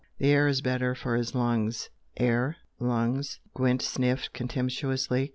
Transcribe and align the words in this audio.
The 0.17 0.29
air 0.31 0.47
is 0.47 0.61
better 0.61 0.95
for 0.95 1.15
his 1.15 1.35
lungs." 1.35 1.91
"Air? 2.17 2.57
Lungs?" 2.79 3.39
Gwent 3.53 3.83
sniffed 3.83 4.33
contemptuously. 4.33 5.29